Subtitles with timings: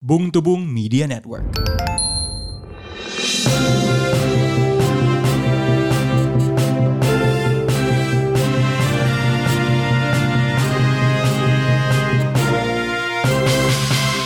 [0.00, 1.44] Bung Tubung Media Network.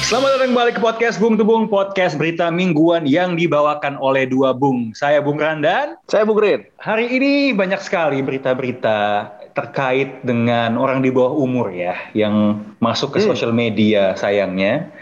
[0.04, 4.94] Selamat datang kembali ke podcast Bung Tubung, podcast berita mingguan yang dibawakan oleh dua Bung.
[4.94, 5.98] Saya Bung Randan.
[6.06, 6.70] Saya Bung Rin.
[6.78, 9.26] Hari ini banyak sekali berita-berita
[9.58, 13.34] terkait dengan orang di bawah umur ya, yang masuk ke Hmm.
[13.34, 14.94] sosial media sayangnya.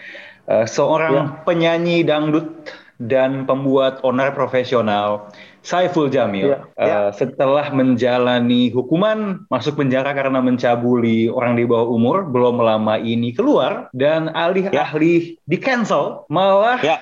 [0.42, 1.24] Eh, seorang Ya.
[1.46, 2.66] penyanyi dangdut
[2.98, 5.30] dan pembuat onar profesional
[5.62, 6.98] Saiful Jamil Ya, eh, ya.
[7.14, 13.86] setelah menjalani hukuman masuk penjara karena mencabuli orang di bawah umur belum lama ini keluar
[13.94, 16.98] dan alih-alih di cancel malah Ya.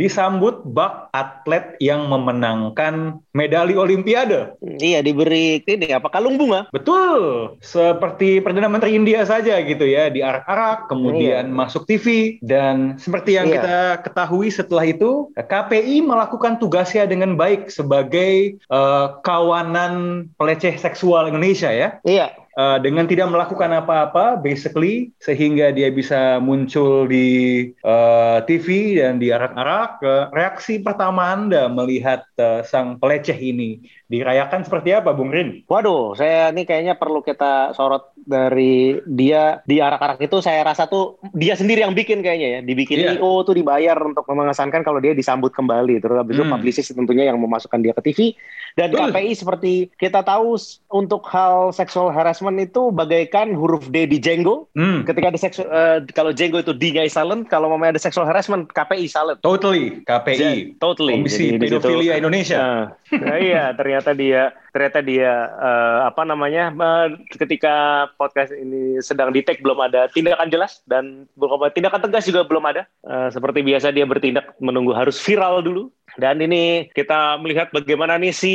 [0.00, 4.56] Disambut bak atlet yang memenangkan medali olimpiade.
[4.80, 6.72] Iya diberi ini apa kalung bunga?
[6.72, 11.54] Betul, seperti Perdana Menteri India saja gitu ya, diarak-arak, kemudian Iya.
[11.54, 13.54] masuk TV, dan seperti yang Iya.
[13.60, 13.78] kita
[14.08, 22.00] ketahui setelah itu, KPI melakukan tugasnya dengan baik sebagai eh, kawanan peleceh seksual Indonesia ya,
[22.06, 22.39] Iya.
[22.50, 30.02] Eh, dengan tidak melakukan apa-apa, basically, sehingga dia bisa muncul di eh, TV dan diarak-arak.
[30.02, 33.78] Eh, reaksi pertama Anda melihat eh, sang peleceh ini
[34.10, 35.62] dirayakan seperti apa, Bung Rin?
[35.70, 40.42] Waduh, saya ini kayaknya perlu kita sorot dari dia di arak-arak itu.
[40.42, 43.22] Saya rasa tuh dia sendiri yang bikin kayaknya ya, dibikin Iya.
[43.22, 46.02] IO tuh dibayar untuk mengesankan kalau dia disambut kembali.
[46.02, 46.54] Terus habis itu Hmm.
[46.58, 48.34] publicist tentunya yang memasukkan dia ke TV.
[48.80, 49.12] Dan Betul.
[49.12, 50.56] KPI seperti kita tahu
[50.88, 54.72] untuk hal sexual harassment itu bagaikan huruf D di Django.
[54.72, 58.72] Hmm, Ketika ada seksual, eh, kalau Django itu D-nya silent, kalau mamanya ada sexual harassment
[58.72, 59.44] KPI silent.
[59.44, 60.80] totally, KPI.
[60.80, 61.20] Totally.
[61.20, 62.56] Komisi Jadi Pedofilia Indonesia.
[62.56, 69.34] Nah, nah iya, ternyata dia ternyata dia eh, apa namanya eh, ketika podcast ini sedang
[69.34, 72.88] di take belum ada tindakan jelas dan belum tindakan tegas juga belum ada.
[73.04, 75.92] Eh, seperti biasa dia bertindak menunggu harus viral dulu.
[76.18, 78.54] Dan ini kita melihat bagaimana nih si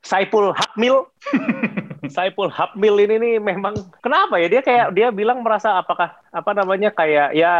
[0.00, 1.06] Saipul Hakmil
[2.14, 6.88] Saipul Hakmil ini nih memang kenapa ya dia kayak dia bilang merasa apakah apa namanya
[6.90, 7.52] kayak ya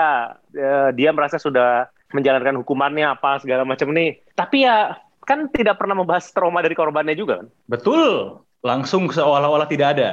[0.56, 4.18] eh, dia merasa sudah menjalankan hukumannya apa segala macam nih.
[4.34, 7.48] Tapi ya kan tidak pernah membahas trauma dari korbannya juga kan.
[7.70, 10.10] Betul, langsung seolah-olah tidak ada.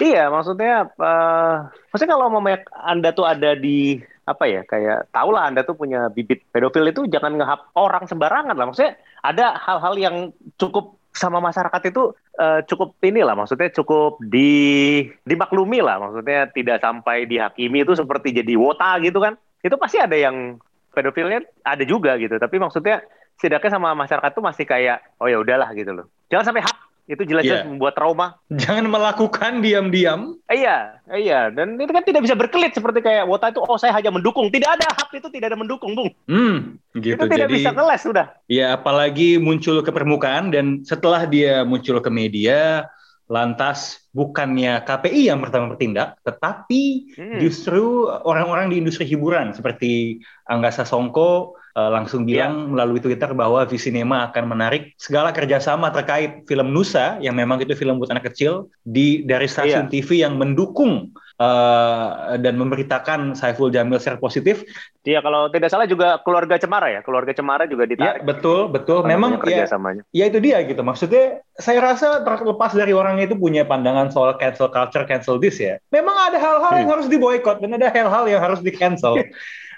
[0.00, 1.56] Iya, maksudnya eh
[1.92, 2.42] maksudnya kalau mau
[2.84, 4.00] Anda tuh ada di
[4.30, 8.66] apa ya kayak tahulah Anda tuh punya bibit pedofil itu jangan ngehap orang sembarangan lah.
[8.70, 8.94] Maksudnya
[9.26, 10.16] ada hal-hal yang
[10.54, 17.26] cukup sama masyarakat itu eh, cukup inilah maksudnya cukup di dimaklumi lah maksudnya tidak sampai
[17.26, 19.34] dihakimi itu seperti jadi wota gitu kan.
[19.60, 20.56] Itu pasti ada yang
[20.94, 22.38] pedofilnya ada juga gitu.
[22.38, 23.02] Tapi maksudnya
[23.36, 26.06] setidaknya sama masyarakat tuh masih kayak oh ya udahlah gitu loh.
[26.30, 27.68] Jangan sampai hak itu jelas-jelas Iya.
[27.68, 30.38] membuat trauma Jangan melakukan diam-diam.
[30.46, 34.14] Iya, iya, dan itu kan tidak bisa berkelit seperti kayak Wota itu, oh saya hanya
[34.14, 34.46] mendukung.
[34.48, 36.10] Tidak ada hak itu tidak ada mendukung, Bung.
[36.30, 37.18] Hmm, gitu.
[37.18, 38.26] itu tidak Jadi, bisa keles sudah.
[38.46, 42.86] ya apalagi muncul ke permukaan dan setelah dia muncul ke media,
[43.30, 46.82] lantas bukannya KPI yang pertama bertindak, tetapi
[47.14, 47.38] Hmm.
[47.38, 52.50] justru orang-orang di industri hiburan seperti Angga Sasongko eh, langsung Iya.
[52.50, 57.78] bilang melalui Twitter bahwa Visinema akan menarik segala kerjasama terkait film Nusa yang memang itu
[57.78, 59.92] film buat anak kecil di dari stasiun Iya.
[59.94, 62.06] TV yang mendukung eh,
[62.38, 64.60] dan memberitakan Saiful Jamil secara positif.
[65.00, 68.22] Dia kalau tidak salah juga keluarga Cemara ya, keluarga Cemara juga Ya ditarik.
[68.28, 69.00] betul betul.
[69.08, 69.64] Memang ya
[70.12, 70.84] ya itu dia gitu.
[70.84, 75.80] Maksudnya saya rasa terlepas dari orangnya itu punya pandangan soal cancel culture, cancel this ya.
[75.88, 76.94] Memang ada hal-hal yang Hmm.
[77.00, 79.16] harus diboykot dan ada hal-hal yang harus di cancel.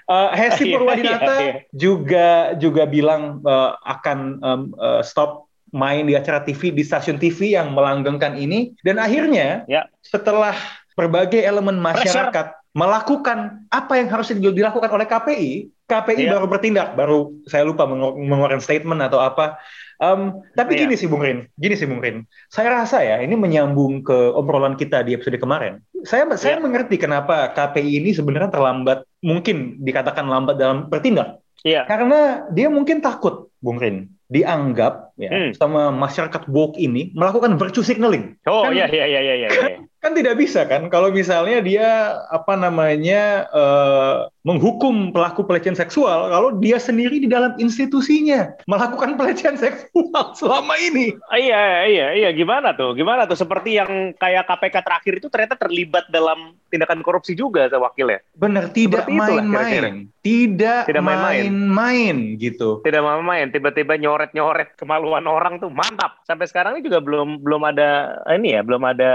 [0.03, 1.53] Uh, Hesti Iya, Purwadinata iya, iya.
[1.71, 2.27] juga
[2.59, 7.71] juga bilang uh, akan um, uh, stop main di acara TV di stasiun TV yang
[7.73, 9.87] melanggengkan ini dan akhirnya Ya.
[10.05, 10.53] setelah
[10.97, 15.51] berbagai elemen masyarakat melakukan apa yang harus dilakukan oleh KPI,
[15.85, 16.41] KPI Iya.
[16.41, 19.61] baru bertindak, baru saya lupa mengeluarkan statement atau apa.
[20.01, 20.89] Um, tapi Iya.
[20.89, 22.25] gini sih Bung Rin, gini sih Bung Rin.
[22.49, 25.85] Saya rasa ya ini menyambung ke obrolan kita di episode kemarin.
[26.01, 26.65] Saya saya Iya.
[26.65, 31.39] mengerti kenapa KPI ini sebenarnya terlambat, mungkin dikatakan lambat dalam bertindak.
[31.61, 31.85] Iya.
[31.85, 35.51] Karena dia mungkin takut, Bung Rin, dianggap ya Hmm.
[35.53, 38.33] sama masyarakat woke ini melakukan virtue signaling.
[38.45, 39.49] Oh Kan- iya iya iya iya iya.
[39.49, 39.77] iya.
[40.03, 41.87] Kan tidak bisa kan kalau misalnya dia
[42.27, 49.55] apa namanya eh, menghukum pelaku pelecehan seksual kalau dia sendiri di dalam institusinya melakukan pelecehan
[49.55, 51.15] seksual selama ini.
[51.29, 52.91] Ah, iya iya iya gimana tuh?
[52.93, 58.19] Gimana tuh seperti yang kayak KPK terakhir itu ternyata terlibat dalam tindakan korupsi juga wakilnya.
[58.33, 60.09] Benar, tidak main-main.
[60.23, 61.51] Tidak, Tidak main-main.
[61.51, 62.79] main-main gitu.
[62.81, 66.23] Tidak mau main, tiba-tiba nyoret-nyoret kemaluan orang tuh mantap.
[66.23, 69.11] Sampai sekarang ini juga belum belum ada ini ya, belum ada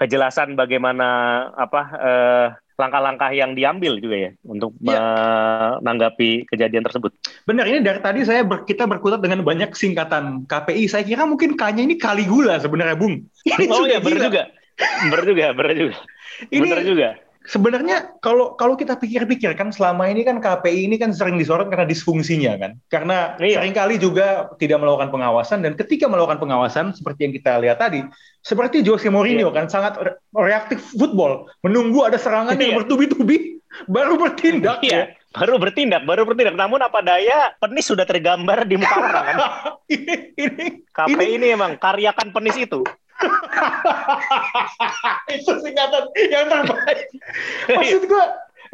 [0.00, 1.08] kejelasan bagaimana
[1.52, 2.46] apa eh,
[2.80, 4.96] langkah-langkah yang diambil juga ya untuk ya.
[5.78, 7.12] menanggapi kejadian tersebut.
[7.44, 10.88] Benar, ini dari tadi saya ber, kita berkutat dengan banyak singkatan KPI.
[10.88, 13.22] Saya kira mungkin kayaknya ini Kaligula sebenarnya, Bung.
[13.44, 14.42] Ini oh iya, benar juga.
[15.12, 15.96] Benar juga, benar juga.
[16.48, 17.08] Ini, benar juga
[17.46, 21.86] sebenarnya kalau kalau kita pikir-pikir kan selama ini kan KPI ini kan sering disorot karena
[21.86, 22.72] disfungsinya kan.
[22.88, 23.62] Karena iya.
[23.62, 28.06] sering kali juga tidak melakukan pengawasan dan ketika melakukan pengawasan seperti yang kita lihat tadi,
[28.42, 29.56] seperti Jose Mourinho iya.
[29.56, 29.98] kan sangat
[30.34, 32.70] reaktif football, menunggu ada serangan iya.
[32.70, 34.92] yang bertubi-tubi baru bertindak iya.
[34.92, 35.20] ya.
[35.32, 36.60] Baru bertindak, baru bertindak.
[36.60, 39.36] Namun apa daya, penis sudah tergambar di muka orang kan.
[39.96, 42.84] ini, ini, KPI ini, ini emang karyakan penis itu.
[45.38, 47.08] itu singkatan yang terbaik.
[47.72, 48.24] Maksud gue,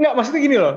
[0.03, 0.75] nggak maksudnya gini loh.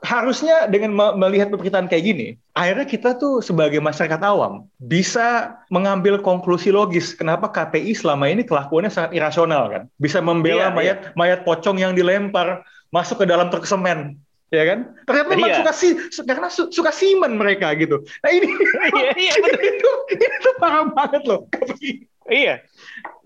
[0.00, 2.26] Harusnya dengan melihat pemberitaan kayak gini,
[2.56, 8.88] akhirnya kita tuh sebagai masyarakat awam bisa mengambil konklusi logis kenapa KPI selama ini kelakuannya
[8.88, 9.82] sangat irasional kan.
[10.00, 11.08] Bisa membela iya, mayat iya.
[11.12, 14.16] mayat pocong yang dilempar masuk ke dalam truk semen
[14.50, 14.78] ya kan?
[15.06, 15.58] Ternyata memang iya.
[15.62, 15.88] suka si
[16.26, 18.02] karena su, suka simen mereka gitu.
[18.24, 18.50] Nah ini
[18.98, 21.46] iya, iya, itu, itu, itu parah banget loh.
[22.30, 22.54] Iya.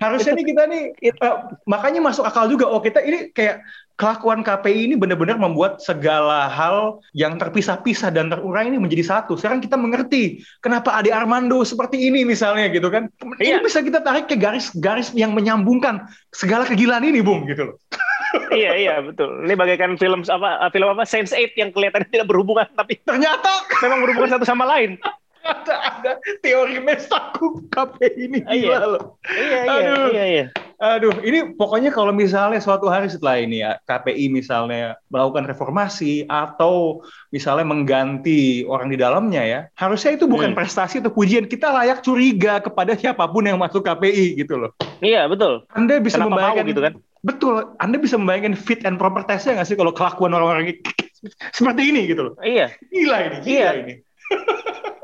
[0.00, 0.82] Harusnya nih kita nih
[1.20, 2.66] uh, makanya masuk akal juga.
[2.66, 3.62] Oh kita ini kayak
[3.94, 9.38] kelakuan KPI ini benar-benar membuat segala hal yang terpisah-pisah dan terurai ini menjadi satu.
[9.38, 13.06] Sekarang kita mengerti kenapa Ade Armando seperti ini misalnya gitu kan.
[13.38, 13.60] Iya.
[13.60, 17.76] Ini bisa kita tarik ke garis-garis yang menyambungkan segala kegilaan ini, Bung, gitu loh.
[18.58, 19.46] iya iya betul.
[19.46, 24.30] Ini bagaikan film apa film apa Sense8 yang kelihatannya tidak berhubungan tapi ternyata memang berhubungan
[24.34, 24.98] satu sama lain
[25.44, 28.78] ada ada teori mestaku KPI ini gila iya.
[28.80, 29.20] loh.
[29.28, 30.08] Iya iya Aduh.
[30.10, 30.46] iya iya.
[30.84, 37.00] Aduh, ini pokoknya kalau misalnya suatu hari setelah ini ya KPI misalnya melakukan reformasi atau
[37.30, 40.58] misalnya mengganti orang di dalamnya ya, harusnya itu bukan hmm.
[40.58, 41.46] prestasi atau pujian.
[41.46, 44.74] Kita layak curiga kepada siapa pun yang masuk KPI gitu loh.
[44.98, 45.62] Iya, betul.
[45.72, 46.92] Anda bisa Kenapa membayangkan gitu kan?
[47.24, 47.54] Betul.
[47.78, 50.74] Anda bisa membayangkan fit and proper testnya nggak sih kalau kelakuan orang-orang
[51.56, 52.34] seperti ini gitu loh.
[52.42, 52.74] Iya.
[52.90, 53.70] Gila ini, gila iya.
[53.78, 53.94] ini.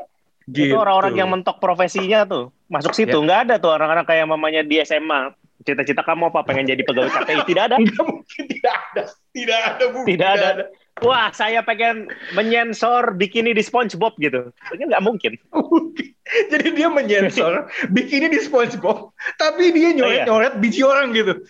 [0.50, 0.74] Gitu.
[0.74, 3.14] Itu orang-orang yang mentok profesinya tuh masuk situ.
[3.14, 3.22] Ya.
[3.22, 5.30] Nggak ada tuh orang-orang kayak mamanya di SMA.
[5.60, 6.42] Cita-cita kamu apa?
[6.42, 7.46] Pengen jadi pegawai KPI?
[7.46, 7.76] Tidak ada.
[7.82, 8.42] Nggak mungkin.
[8.48, 9.02] Tidak ada.
[9.30, 9.84] Tidak ada.
[9.92, 9.98] Bu.
[10.02, 10.48] Tidak, tidak ada.
[10.58, 10.64] ada.
[11.00, 14.52] Wah, saya pengen menyensor bikini di SpongeBob gitu.
[14.74, 15.32] Ini nggak mungkin.
[16.52, 20.60] Jadi dia menyensor bikini di SpongeBob, tapi dia nyoret-nyoret oh, iya.
[20.60, 21.40] biji orang gitu.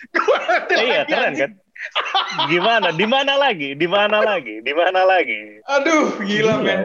[0.71, 1.51] iya, keren kan?
[2.53, 2.93] Gimana?
[2.95, 3.75] Di mana lagi?
[3.75, 4.61] Di mana lagi?
[4.61, 5.65] Di mana lagi?
[5.67, 6.65] Aduh, gila, gila.
[6.65, 6.81] men.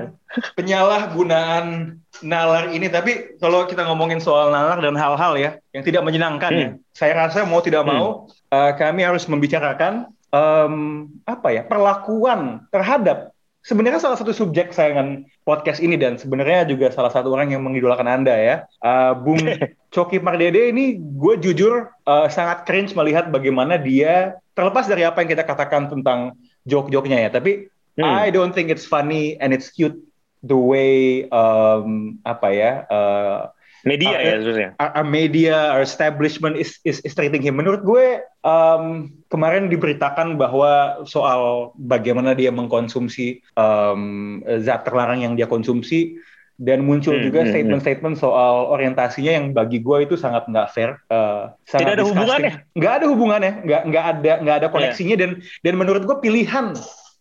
[0.55, 2.87] Penyalahgunaan nalar ini.
[2.87, 6.75] Tapi kalau kita ngomongin soal nalar dan hal-hal ya yang tidak menyenangkan ya, hmm.
[6.79, 7.91] ya, saya rasa mau tidak hmm.
[7.91, 13.34] mau uh, kami harus membicarakan um, apa ya perlakuan terhadap
[13.65, 18.05] sebenarnya salah satu subjek sayangan podcast ini dan sebenarnya juga salah satu orang yang mengidolakan
[18.05, 18.55] Anda ya.
[18.77, 19.41] Uh, Bung
[19.93, 25.29] Coki Pardede ini gue jujur uh, sangat cringe melihat bagaimana dia terlepas dari apa yang
[25.33, 26.37] kita katakan tentang
[26.69, 27.67] joke-joknya ya, tapi
[27.97, 28.05] hmm.
[28.05, 29.97] I don't think it's funny and it's cute
[30.45, 33.49] the way um, apa ya uh,
[33.85, 34.69] media ya maksudnya.
[34.81, 37.61] Our, media, our establishment is, is, is treating him.
[37.61, 45.45] Menurut gue um, kemarin diberitakan bahwa soal bagaimana dia mengkonsumsi um, zat terlarang yang dia
[45.45, 46.17] konsumsi
[46.55, 47.53] dan muncul hmm, juga hmm, hmm.
[47.53, 52.05] statement-statement hmm, soal orientasinya yang bagi gue itu sangat nggak fair, uh, sangat tidak ada
[52.07, 55.21] hubungannya, nggak ada hubungannya, nggak nggak ada nggak ada koneksinya yeah.
[55.21, 55.31] dan
[55.67, 56.71] dan menurut gue pilihan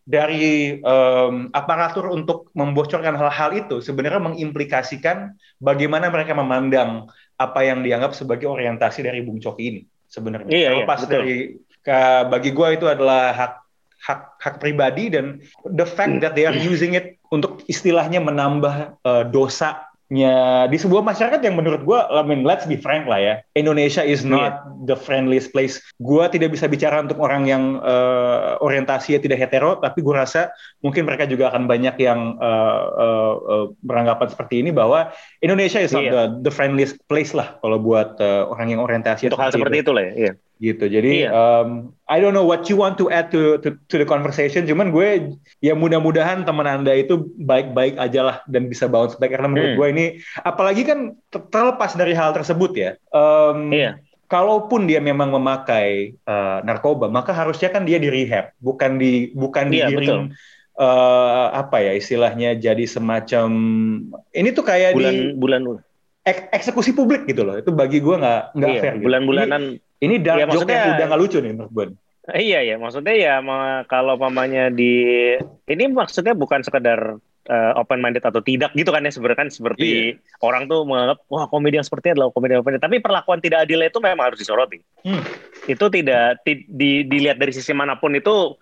[0.04, 7.08] dari um, aparatur untuk membocorkan hal-hal itu sebenarnya mengimplikasikan bagaimana mereka memandang
[7.40, 10.52] apa yang dianggap sebagai orientasi dari Bung Coki ini sebenarnya.
[10.52, 11.36] Iya, Lepas iya, dari
[11.80, 11.98] ke,
[12.28, 13.52] bagi gue itu adalah hak
[14.04, 19.24] hak hak pribadi dan the fact that they are using it untuk istilahnya menambah uh,
[19.24, 23.34] dosa nya di sebuah masyarakat yang menurut gue, I mean let's be frank lah ya,
[23.58, 24.94] Indonesia is not yeah.
[24.94, 25.82] the friendliest place.
[25.98, 30.54] Gue tidak bisa bicara untuk orang yang uh, orientasinya tidak hetero, tapi gue rasa
[30.86, 35.10] mungkin mereka juga akan banyak yang uh, uh, uh, beranggapan seperti ini bahwa
[35.42, 36.14] Indonesia is not yeah.
[36.14, 39.90] the, the friendliest place lah kalau buat uh, orang yang orientasi untuk hal seperti itu,
[39.90, 40.14] itu lah ya.
[40.30, 40.86] Yeah gitu.
[40.86, 41.30] Jadi iya.
[41.34, 44.66] um, I don't know what you want to add to to, to the conversation.
[44.68, 49.50] Cuman gue ya mudah-mudahan teman anda itu baik-baik aja lah dan bisa bounce back karena
[49.50, 49.78] menurut hmm.
[49.80, 50.06] gue ini
[50.46, 52.90] apalagi kan terlepas dari hal tersebut ya.
[53.10, 53.98] Um, iya.
[54.24, 59.68] Kalaupun dia memang memakai uh, narkoba, maka harusnya kan dia di rehab, bukan di bukan
[59.68, 60.32] iya, digiring
[60.80, 63.48] uh, apa ya istilahnya jadi semacam
[64.32, 65.60] ini tuh kayak bulan di bulan
[66.24, 67.60] ek, eksekusi publik gitu loh.
[67.60, 68.94] Itu bagi gue nggak nggak iya, fair.
[68.96, 69.04] Gitu.
[70.02, 71.84] Ini dark ya, joke yang udah nggak lucu nih menurut gue.
[72.24, 73.34] Iya ya, maksudnya ya
[73.84, 74.96] kalau mamanya di
[75.68, 80.16] ini maksudnya bukan sekedar uh, open minded atau tidak gitu kan ya sebenarnya kan seperti
[80.16, 80.40] iya.
[80.40, 84.00] orang tuh menganggap wah komedi yang seperti adalah komedi yang tapi perlakuan tidak adil itu
[84.00, 84.80] memang harus disoroti.
[85.04, 85.20] Hmm.
[85.68, 88.56] Itu tidak ti, di, dilihat dari sisi mana pun itu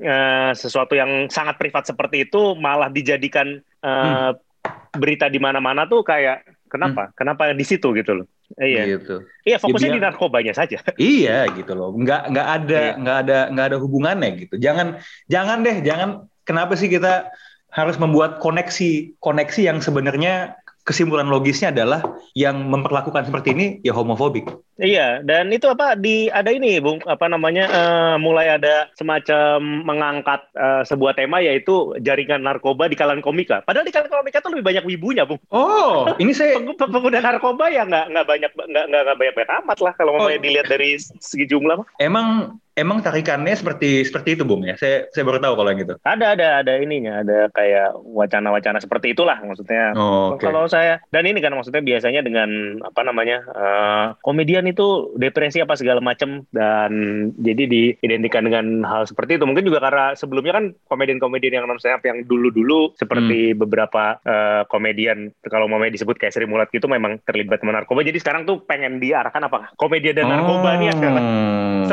[0.00, 4.96] uh, sesuatu yang sangat privat seperti itu malah dijadikan uh, hmm.
[4.96, 7.12] berita di mana-mana tuh kayak kenapa?
[7.12, 7.14] Hmm.
[7.16, 8.26] Kenapa di situ gitu loh?
[8.58, 8.98] Iya.
[8.98, 9.24] Gitu.
[9.46, 10.78] Iya, fokusnya di narkobanya saja.
[10.98, 11.94] Iya, gitu loh.
[11.96, 12.92] Nggak nggak ada iya.
[12.98, 14.54] nggak ada nggak ada hubungannya gitu.
[14.60, 16.08] Jangan jangan deh, jangan
[16.44, 17.32] kenapa sih kita
[17.72, 22.02] harus membuat koneksi koneksi yang sebenarnya kesimpulan logisnya adalah
[22.34, 24.50] yang memperlakukan seperti ini ya homofobik.
[24.80, 30.40] Iya, dan itu apa di ada ini Bung apa namanya uh, mulai ada semacam mengangkat
[30.56, 33.60] uh, sebuah tema yaitu jaringan narkoba di kalangan komika.
[33.68, 35.40] Padahal di kalangan komika itu lebih banyak wibunya, Bung.
[35.52, 39.92] Oh, ini saya pengguna narkoba ya nggak nggak banyak nggak nggak banyak banyak amat lah
[40.00, 40.28] kalau oh.
[40.32, 41.84] dilihat dari segi jumlah.
[42.00, 44.72] Emang Emang tarikannya seperti seperti itu, Bung ya?
[44.80, 45.94] Saya saya baru tahu kalau yang itu.
[46.08, 49.92] Ada ada ada ininya, ada kayak wacana-wacana seperti itulah maksudnya.
[49.92, 50.48] Oh, okay.
[50.48, 55.76] Kalau saya dan ini kan maksudnya biasanya dengan apa namanya uh, komedian itu depresi apa
[55.78, 56.90] segala macam dan
[57.38, 59.44] jadi diidentikan dengan hal seperti itu.
[59.44, 63.58] Mungkin juga karena sebelumnya kan komedian-komedian yang non stand yang dulu-dulu seperti hmm.
[63.60, 68.02] beberapa uh, komedian kalau mau disebut kayak Sri Mulat gitu memang terlibat dengan narkoba.
[68.02, 69.76] Jadi sekarang tuh pengen diarahkan apa?
[69.76, 70.76] Komedian dan narkoba oh.
[70.80, 71.22] ini adalah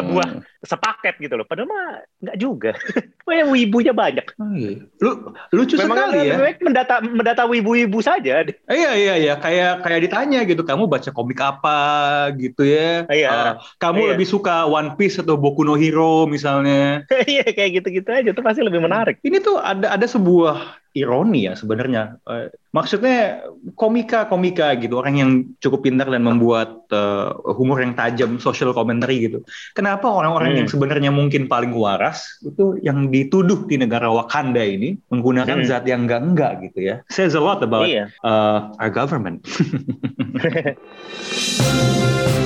[0.09, 0.27] sebuah
[0.65, 1.45] sepaket gitu loh.
[1.45, 1.87] Padahal mah
[2.19, 2.71] nggak juga.
[3.29, 4.25] Wah, wibunya banyak.
[4.41, 4.81] Oh, iya.
[4.99, 6.35] Lu lucu Memang sekali ya.
[6.59, 8.41] Mendata mendata wibu-wibu saja.
[8.41, 11.79] Eh, iya iya iya, kayak kayak ditanya gitu, kamu baca komik apa
[12.41, 13.05] gitu ya?
[13.05, 13.29] Iya.
[13.29, 14.09] Uh, kamu iya.
[14.17, 17.05] lebih suka One Piece atau Boku no Hero misalnya?
[17.29, 19.21] Iya kayak gitu-gitu aja tuh pasti lebih menarik.
[19.21, 22.17] Ini tuh ada ada sebuah ironi ya sebenarnya.
[22.25, 25.31] Uh, maksudnya komika-komika gitu, orang yang
[25.61, 29.41] cukup pintar dan membuat uh, humor yang tajam, social commentary gitu.
[29.73, 30.59] Kenapa orang-orang hmm.
[30.63, 35.67] yang sebenarnya mungkin paling waras itu yang dituduh di negara Wakanda ini menggunakan hmm.
[35.67, 36.95] zat yang enggak-enggak gitu ya.
[37.09, 38.09] Says a lot about iya.
[38.25, 39.45] uh, our government.